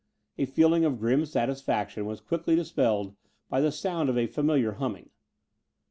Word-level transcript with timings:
A 0.39 0.47
feeling 0.47 0.83
of 0.83 0.97
grim 0.97 1.27
satisfaction 1.27 2.07
was 2.07 2.21
quickly 2.21 2.55
dispelled 2.55 3.15
by 3.51 3.61
the 3.61 3.71
sound 3.71 4.09
of 4.09 4.17
a 4.17 4.25
familiar 4.25 4.71
humming. 4.71 5.11